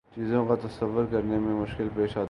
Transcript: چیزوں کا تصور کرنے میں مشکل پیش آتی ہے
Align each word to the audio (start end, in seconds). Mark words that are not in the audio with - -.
چیزوں 0.09 0.45
کا 0.45 0.55
تصور 0.55 1.05
کرنے 1.11 1.37
میں 1.39 1.53
مشکل 1.53 1.87
پیش 1.95 2.09
آتی 2.09 2.15
ہے 2.17 2.19